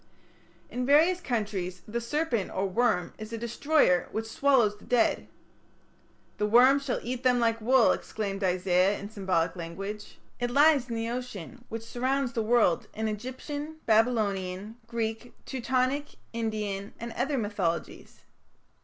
[0.71, 5.27] In various countries the serpent or worm is a destroyer which swallows the dead.
[6.39, 10.17] "The worm shall eat them like wool", exclaimed Isaiah in symbolic language.
[10.39, 16.95] It lies in the ocean which surrounds the world in Egyptian, Babylonian, Greek, Teutonic, Indian,
[16.99, 18.21] and other mythologies.